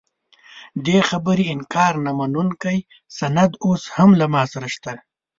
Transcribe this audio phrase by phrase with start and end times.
[0.85, 2.77] دې خبرې انکار نه منونکی
[3.17, 4.91] سند اوس هم له ما سره شته.